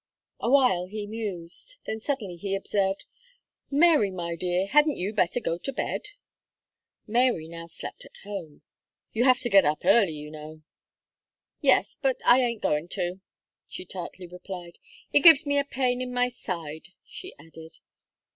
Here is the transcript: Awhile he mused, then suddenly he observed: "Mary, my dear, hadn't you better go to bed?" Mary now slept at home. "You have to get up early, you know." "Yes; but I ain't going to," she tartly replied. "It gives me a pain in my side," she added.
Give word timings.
Awhile 0.39 0.87
he 0.87 1.05
mused, 1.05 1.77
then 1.85 2.01
suddenly 2.01 2.35
he 2.35 2.55
observed: 2.55 3.05
"Mary, 3.69 4.09
my 4.09 4.35
dear, 4.35 4.65
hadn't 4.65 4.97
you 4.97 5.13
better 5.13 5.39
go 5.39 5.59
to 5.59 5.71
bed?" 5.71 6.07
Mary 7.05 7.47
now 7.47 7.67
slept 7.67 8.03
at 8.05 8.17
home. 8.23 8.63
"You 9.13 9.25
have 9.25 9.37
to 9.41 9.49
get 9.49 9.63
up 9.63 9.85
early, 9.85 10.13
you 10.13 10.31
know." 10.31 10.63
"Yes; 11.59 11.99
but 12.01 12.17
I 12.25 12.41
ain't 12.41 12.63
going 12.63 12.87
to," 12.97 13.19
she 13.67 13.85
tartly 13.85 14.25
replied. 14.25 14.79
"It 15.13 15.19
gives 15.19 15.45
me 15.45 15.59
a 15.59 15.63
pain 15.63 16.01
in 16.01 16.11
my 16.11 16.29
side," 16.29 16.89
she 17.05 17.35
added. 17.37 17.77